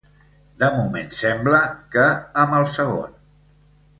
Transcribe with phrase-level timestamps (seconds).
[0.63, 1.59] De moment sembla
[1.97, 2.07] que
[2.45, 3.13] amb el segon.